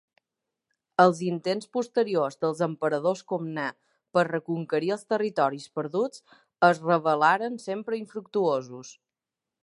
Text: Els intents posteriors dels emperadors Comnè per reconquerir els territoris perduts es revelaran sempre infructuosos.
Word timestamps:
Els 1.01 1.19
intents 1.25 1.67
posteriors 1.77 2.37
dels 2.45 2.61
emperadors 2.67 3.21
Comnè 3.31 3.65
per 4.17 4.23
reconquerir 4.29 4.89
els 4.95 5.05
territoris 5.15 5.67
perduts 5.81 6.23
es 6.69 6.81
revelaran 6.87 7.59
sempre 7.69 7.99
infructuosos. 8.01 8.95